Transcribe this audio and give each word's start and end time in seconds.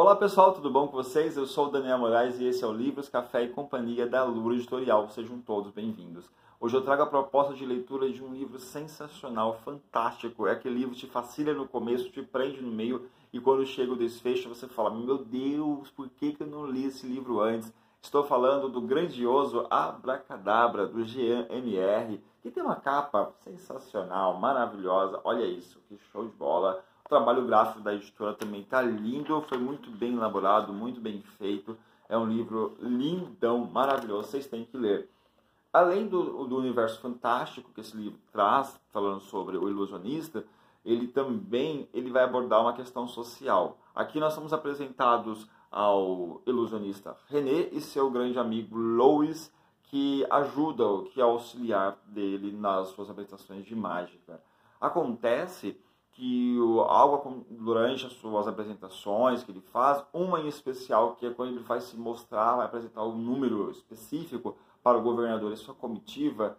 Olá 0.00 0.14
pessoal, 0.14 0.52
tudo 0.52 0.70
bom 0.70 0.86
com 0.86 0.92
vocês? 0.92 1.36
Eu 1.36 1.44
sou 1.44 1.66
o 1.66 1.70
Daniel 1.72 1.98
Moraes 1.98 2.38
e 2.38 2.44
esse 2.44 2.62
é 2.62 2.66
o 2.68 2.72
Livros, 2.72 3.08
Café 3.08 3.42
e 3.42 3.48
Companhia 3.48 4.06
da 4.06 4.22
Lura 4.22 4.54
Editorial. 4.54 5.08
Sejam 5.08 5.40
todos 5.40 5.72
bem-vindos. 5.72 6.30
Hoje 6.60 6.76
eu 6.76 6.82
trago 6.82 7.02
a 7.02 7.06
proposta 7.06 7.52
de 7.52 7.66
leitura 7.66 8.08
de 8.08 8.22
um 8.22 8.32
livro 8.32 8.60
sensacional, 8.60 9.58
fantástico. 9.64 10.46
É 10.46 10.52
aquele 10.52 10.76
livro 10.76 10.94
que 10.94 11.00
te 11.00 11.08
fascina 11.08 11.52
no 11.52 11.66
começo, 11.66 12.10
te 12.10 12.22
prende 12.22 12.62
no 12.62 12.70
meio 12.70 13.10
e 13.32 13.40
quando 13.40 13.66
chega 13.66 13.90
o 13.90 13.96
desfecho 13.96 14.48
você 14.48 14.68
fala: 14.68 14.94
Meu 14.94 15.18
Deus, 15.18 15.90
por 15.90 16.08
que, 16.10 16.32
que 16.32 16.44
eu 16.44 16.46
não 16.46 16.64
li 16.64 16.84
esse 16.84 17.04
livro 17.04 17.40
antes? 17.40 17.74
Estou 18.00 18.22
falando 18.22 18.68
do 18.68 18.80
grandioso 18.80 19.66
Abracadabra, 19.68 20.86
do 20.86 21.04
Jean 21.04 21.44
MR, 21.50 22.22
que 22.40 22.52
tem 22.52 22.62
uma 22.62 22.76
capa 22.76 23.32
sensacional, 23.40 24.38
maravilhosa. 24.38 25.20
Olha 25.24 25.44
isso, 25.44 25.80
que 25.88 25.98
show 26.12 26.24
de 26.24 26.30
bola. 26.30 26.84
O 27.08 27.16
trabalho 27.16 27.46
gráfico 27.46 27.80
da 27.80 27.94
editora 27.94 28.34
também 28.34 28.60
está 28.60 28.82
lindo, 28.82 29.40
foi 29.48 29.56
muito 29.56 29.90
bem 29.90 30.12
elaborado, 30.12 30.74
muito 30.74 31.00
bem 31.00 31.22
feito. 31.38 31.74
É 32.06 32.18
um 32.18 32.26
livro 32.26 32.76
lindão, 32.80 33.64
maravilhoso, 33.64 34.28
vocês 34.28 34.46
têm 34.46 34.66
que 34.66 34.76
ler. 34.76 35.08
Além 35.72 36.06
do, 36.06 36.44
do 36.44 36.58
universo 36.58 37.00
fantástico 37.00 37.72
que 37.72 37.80
esse 37.80 37.96
livro 37.96 38.18
traz, 38.30 38.78
falando 38.92 39.20
sobre 39.20 39.56
o 39.56 39.70
ilusionista, 39.70 40.44
ele 40.84 41.08
também 41.08 41.88
ele 41.94 42.10
vai 42.10 42.24
abordar 42.24 42.60
uma 42.60 42.74
questão 42.74 43.08
social. 43.08 43.78
Aqui 43.94 44.20
nós 44.20 44.34
somos 44.34 44.52
apresentados 44.52 45.48
ao 45.70 46.42
ilusionista 46.46 47.16
René 47.30 47.70
e 47.72 47.80
seu 47.80 48.10
grande 48.10 48.38
amigo 48.38 48.76
Louis, 48.76 49.50
que 49.84 50.26
ajuda, 50.28 50.84
que 51.10 51.22
é 51.22 51.24
auxiliar 51.24 51.96
dele 52.04 52.52
nas 52.52 52.88
suas 52.88 53.08
apresentações 53.08 53.64
de 53.64 53.74
mágica. 53.74 54.42
Acontece 54.78 55.74
que 56.18 56.56
algo 56.88 57.46
durante 57.48 58.04
as 58.04 58.12
suas 58.14 58.48
apresentações 58.48 59.44
que 59.44 59.52
ele 59.52 59.60
faz, 59.60 60.04
uma 60.12 60.40
em 60.40 60.48
especial 60.48 61.14
que 61.14 61.24
é 61.24 61.30
quando 61.30 61.52
ele 61.52 61.60
vai 61.60 61.80
se 61.80 61.96
mostrar, 61.96 62.56
vai 62.56 62.66
apresentar 62.66 63.04
um 63.04 63.16
número 63.16 63.70
específico 63.70 64.56
para 64.82 64.98
o 64.98 65.00
governador 65.00 65.52
e 65.52 65.56
sua 65.56 65.76
comitiva, 65.76 66.58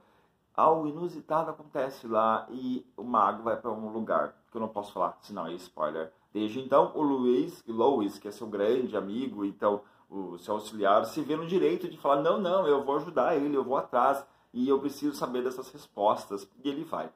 algo 0.55 0.87
inusitado 0.87 1.51
acontece 1.51 2.07
lá 2.07 2.47
e 2.49 2.85
o 2.95 3.03
mago 3.03 3.43
vai 3.43 3.57
para 3.57 3.69
um 3.69 3.91
lugar 3.91 4.33
que 4.49 4.55
eu 4.55 4.61
não 4.61 4.69
posso 4.69 4.93
falar, 4.93 5.17
senão 5.19 5.47
é 5.47 5.53
spoiler. 5.55 6.09
Desde 6.31 6.61
então, 6.61 6.93
o 6.95 7.01
Luiz, 7.01 7.61
Louis, 7.67 8.17
que 8.17 8.29
é 8.29 8.31
seu 8.31 8.47
grande 8.47 8.95
amigo, 8.95 9.43
então 9.43 9.81
o 10.09 10.37
seu 10.37 10.53
auxiliar, 10.53 11.03
se 11.05 11.19
vê 11.21 11.35
no 11.35 11.45
direito 11.45 11.89
de 11.89 11.97
falar: 11.97 12.21
não, 12.21 12.39
não, 12.39 12.65
eu 12.65 12.81
vou 12.85 12.95
ajudar 12.95 13.35
ele, 13.35 13.57
eu 13.57 13.63
vou 13.63 13.75
atrás 13.75 14.25
e 14.53 14.69
eu 14.69 14.79
preciso 14.79 15.17
saber 15.17 15.43
dessas 15.43 15.69
respostas. 15.69 16.49
E 16.63 16.69
ele 16.69 16.85
vai. 16.85 17.11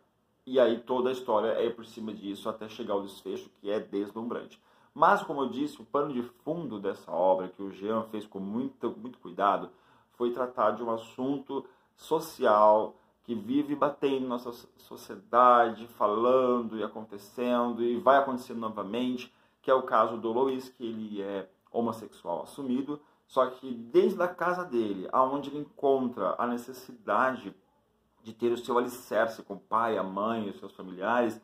E 0.46 0.60
aí 0.60 0.80
toda 0.80 1.10
a 1.10 1.12
história 1.14 1.50
é 1.50 1.70
por 1.70 1.86
cima 1.86 2.14
disso 2.14 2.50
até 2.50 2.68
chegar 2.68 2.96
ao 2.96 3.02
desfecho 3.02 3.50
que 3.62 3.70
é 3.70 3.80
deslumbrante. 3.80 4.62
Mas, 4.94 5.24
como 5.24 5.42
eu 5.42 5.50
disse, 5.50 5.82
o 5.82 5.86
pano 5.86 6.14
de 6.14 6.22
fundo 6.44 6.80
dessa 6.80 7.12
obra, 7.12 7.48
que 7.48 7.64
o 7.64 7.72
Jean 7.72 8.04
fez 8.04 8.28
com 8.28 8.40
muito, 8.40 8.92
muito 8.92 9.18
cuidado, 9.18 9.70
foi 10.12 10.32
tratar 10.32 10.72
de 10.72 10.84
um 10.84 10.92
assunto 10.92 11.66
social, 11.96 12.96
que 13.24 13.34
vive 13.34 13.74
batendo 13.74 14.28
nossa 14.28 14.52
sociedade, 14.78 15.88
falando 15.88 16.78
e 16.78 16.84
acontecendo, 16.84 17.82
e 17.82 17.98
vai 17.98 18.18
acontecendo 18.18 18.60
novamente, 18.60 19.34
que 19.62 19.72
é 19.72 19.74
o 19.74 19.84
caso 19.84 20.18
do 20.18 20.32
Luiz, 20.32 20.70
que 20.70 20.86
ele 20.86 21.22
é 21.22 21.50
homossexual 21.72 22.44
assumido, 22.44 23.02
só 23.26 23.48
que 23.48 23.74
desde 23.74 24.22
a 24.22 24.28
casa 24.28 24.64
dele, 24.64 25.08
aonde 25.12 25.50
ele 25.50 25.60
encontra 25.60 26.36
a 26.38 26.46
necessidade 26.46 27.56
de 28.24 28.34
ter 28.34 28.52
o 28.52 28.58
seu 28.58 28.78
alicerce 28.78 29.44
com 29.44 29.56
o 29.56 29.60
pai, 29.60 29.98
a 29.98 30.04
mãe, 30.04 30.50
os 30.50 30.58
seus 30.58 30.72
familiares, 30.74 31.40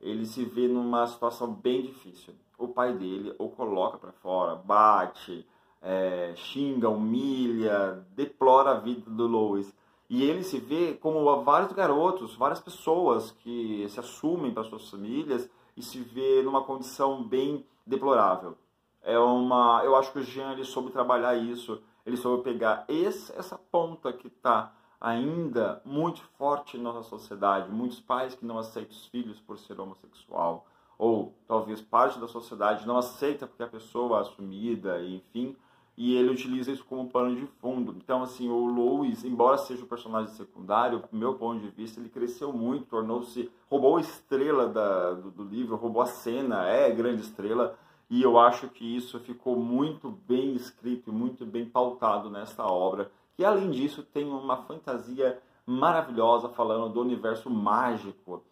ele 0.00 0.24
se 0.24 0.44
vê 0.44 0.68
numa 0.68 1.06
situação 1.06 1.52
bem 1.52 1.82
difícil. 1.82 2.34
O 2.56 2.68
pai 2.68 2.92
dele 2.92 3.34
o 3.38 3.48
coloca 3.48 3.98
para 3.98 4.12
fora, 4.12 4.54
bate, 4.54 5.46
é, 5.82 6.32
xinga, 6.36 6.88
humilha, 6.88 8.06
deplora 8.14 8.70
a 8.70 8.80
vida 8.80 9.10
do 9.10 9.26
Lois. 9.26 9.74
E 10.08 10.22
ele 10.24 10.42
se 10.42 10.58
vê 10.58 10.94
como 10.94 11.42
vários 11.42 11.72
garotos, 11.72 12.34
várias 12.34 12.60
pessoas 12.60 13.30
que 13.30 13.86
se 13.88 14.00
assumem 14.00 14.52
para 14.52 14.64
suas 14.64 14.88
famílias 14.90 15.48
e 15.76 15.82
se 15.82 16.00
vê 16.00 16.42
numa 16.42 16.64
condição 16.64 17.22
bem 17.22 17.64
deplorável. 17.86 18.56
É 19.02 19.18
uma, 19.18 19.82
eu 19.84 19.96
acho 19.96 20.12
que 20.12 20.18
o 20.18 20.22
Jean 20.22 20.52
ele 20.52 20.64
soube 20.64 20.90
trabalhar 20.90 21.34
isso, 21.36 21.80
ele 22.04 22.16
soube 22.16 22.42
pegar 22.42 22.84
esse, 22.88 23.32
essa 23.36 23.56
ponta 23.56 24.12
que 24.12 24.26
está 24.26 24.72
ainda 25.00 25.80
muito 25.84 26.20
forte 26.36 26.76
na 26.76 26.92
nossa 26.92 27.08
sociedade, 27.08 27.70
muitos 27.70 28.00
pais 28.00 28.34
que 28.34 28.44
não 28.44 28.58
aceitam 28.58 28.90
os 28.90 29.06
filhos 29.06 29.40
por 29.40 29.58
ser 29.58 29.80
homossexual, 29.80 30.66
ou 30.98 31.34
talvez 31.48 31.80
parte 31.80 32.18
da 32.18 32.28
sociedade 32.28 32.86
não 32.86 32.98
aceita 32.98 33.46
porque 33.46 33.62
a 33.62 33.66
pessoa 33.66 34.18
é 34.18 34.20
assumida, 34.20 35.02
enfim, 35.02 35.56
e 35.96 36.14
ele 36.14 36.30
utiliza 36.30 36.70
isso 36.70 36.84
como 36.84 37.10
pano 37.10 37.34
de 37.34 37.46
fundo. 37.60 37.94
Então, 37.96 38.22
assim, 38.22 38.48
o 38.48 38.66
Louis, 38.66 39.24
embora 39.24 39.58
seja 39.58 39.84
o 39.84 39.86
personagem 39.86 40.32
secundário, 40.34 41.02
do 41.10 41.16
meu 41.16 41.34
ponto 41.34 41.60
de 41.60 41.68
vista, 41.68 42.00
ele 42.00 42.08
cresceu 42.08 42.52
muito, 42.52 42.86
tornou-se, 42.86 43.50
roubou 43.70 43.96
a 43.96 44.00
estrela 44.00 44.68
da, 44.68 45.12
do, 45.12 45.30
do, 45.30 45.44
livro, 45.44 45.76
roubou 45.76 46.02
a 46.02 46.06
cena, 46.06 46.66
é 46.68 46.90
grande 46.90 47.22
estrela, 47.22 47.78
e 48.08 48.22
eu 48.22 48.38
acho 48.38 48.68
que 48.68 48.96
isso 48.96 49.18
ficou 49.20 49.56
muito 49.56 50.10
bem 50.26 50.54
escrito 50.54 51.10
e 51.10 51.12
muito 51.12 51.44
bem 51.46 51.66
pautado 51.66 52.30
nessa 52.30 52.64
obra, 52.64 53.10
que 53.36 53.44
além 53.44 53.70
disso 53.70 54.02
tem 54.02 54.28
uma 54.28 54.56
fantasia 54.64 55.40
maravilhosa 55.66 56.48
falando 56.48 56.92
do 56.92 57.00
universo 57.00 57.48
mágico. 57.48 58.44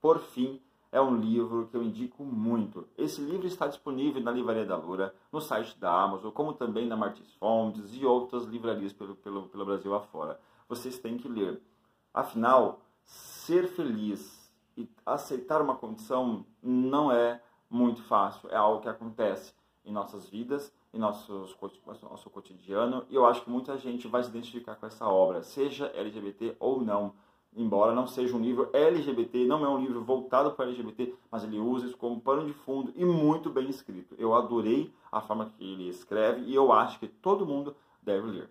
Por 0.00 0.18
fim, 0.18 0.60
é 0.92 1.00
um 1.00 1.16
livro 1.16 1.68
que 1.68 1.76
eu 1.76 1.82
indico 1.82 2.24
muito. 2.24 2.86
Esse 2.96 3.20
livro 3.20 3.46
está 3.46 3.66
disponível 3.66 4.22
na 4.22 4.30
Livraria 4.30 4.64
da 4.64 4.76
Lura, 4.76 5.14
no 5.32 5.40
site 5.40 5.78
da 5.78 5.92
Amazon, 5.92 6.30
como 6.30 6.52
também 6.52 6.86
na 6.86 6.96
Martins 6.96 7.32
Fontes 7.34 7.94
e 7.94 8.04
outras 8.04 8.44
livrarias 8.44 8.92
pelo, 8.92 9.14
pelo, 9.16 9.48
pelo 9.48 9.64
Brasil 9.64 9.94
afora. 9.94 10.40
Vocês 10.68 10.98
têm 10.98 11.16
que 11.16 11.28
ler. 11.28 11.60
Afinal, 12.12 12.80
ser 13.02 13.68
feliz 13.68 14.50
e 14.76 14.88
aceitar 15.04 15.60
uma 15.60 15.76
condição 15.76 16.44
não 16.62 17.10
é 17.10 17.42
muito 17.68 18.02
fácil. 18.02 18.48
É 18.50 18.56
algo 18.56 18.80
que 18.80 18.88
acontece 18.88 19.54
em 19.86 19.92
nossas 19.92 20.28
vidas, 20.28 20.72
em 20.92 20.98
nossos, 20.98 21.56
nosso 22.02 22.28
cotidiano, 22.28 23.04
e 23.08 23.14
eu 23.14 23.24
acho 23.24 23.42
que 23.42 23.50
muita 23.50 23.78
gente 23.78 24.08
vai 24.08 24.22
se 24.22 24.28
identificar 24.28 24.74
com 24.74 24.86
essa 24.86 25.06
obra, 25.06 25.42
seja 25.42 25.90
LGBT 25.94 26.56
ou 26.58 26.82
não 26.82 27.14
embora 27.56 27.94
não 27.94 28.06
seja 28.06 28.36
um 28.36 28.40
livro 28.40 28.68
LGBT, 28.72 29.46
não 29.46 29.64
é 29.64 29.68
um 29.68 29.78
livro 29.78 30.02
voltado 30.02 30.50
para 30.52 30.66
LGBT, 30.66 31.14
mas 31.30 31.42
ele 31.42 31.58
usa 31.58 31.86
isso 31.86 31.96
como 31.96 32.20
pano 32.20 32.46
de 32.46 32.52
fundo 32.52 32.92
e 32.94 33.04
muito 33.04 33.48
bem 33.48 33.68
escrito. 33.70 34.14
Eu 34.18 34.34
adorei 34.34 34.92
a 35.10 35.22
forma 35.22 35.46
que 35.46 35.64
ele 35.64 35.88
escreve 35.88 36.42
e 36.42 36.54
eu 36.54 36.70
acho 36.70 37.00
que 37.00 37.08
todo 37.08 37.46
mundo 37.46 37.74
deve 38.02 38.26
ler. 38.26 38.50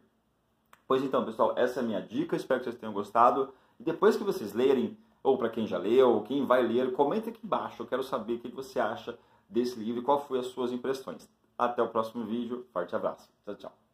Pois 0.87 1.03
então, 1.03 1.23
pessoal, 1.23 1.53
essa 1.55 1.79
é 1.79 1.83
a 1.83 1.85
minha 1.85 2.01
dica, 2.01 2.35
espero 2.35 2.59
que 2.59 2.65
vocês 2.65 2.79
tenham 2.79 2.93
gostado. 2.93 3.53
E 3.79 3.83
depois 3.83 4.15
que 4.15 4.23
vocês 4.23 4.53
lerem, 4.53 4.97
ou 5.21 5.37
para 5.37 5.49
quem 5.49 5.67
já 5.67 5.77
leu, 5.77 6.09
ou 6.09 6.23
quem 6.23 6.45
vai 6.45 6.63
ler, 6.63 6.91
comenta 6.93 7.29
aqui 7.29 7.39
embaixo, 7.43 7.83
eu 7.83 7.87
quero 7.87 8.03
saber 8.03 8.33
o 8.33 8.39
que 8.39 8.47
você 8.49 8.79
acha 8.79 9.17
desse 9.49 9.79
livro 9.79 10.01
e 10.01 10.03
qual 10.03 10.25
foi 10.25 10.39
as 10.39 10.47
suas 10.47 10.71
impressões. 10.71 11.27
Até 11.57 11.81
o 11.81 11.89
próximo 11.89 12.25
vídeo, 12.25 12.65
forte 12.73 12.95
abraço, 12.95 13.29
tchau, 13.45 13.55
tchau. 13.55 13.84